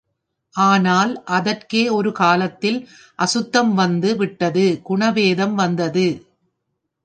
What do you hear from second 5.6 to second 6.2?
வந்தது.